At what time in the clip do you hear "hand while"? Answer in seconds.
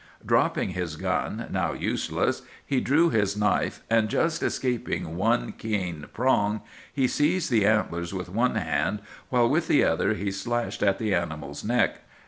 8.55-9.47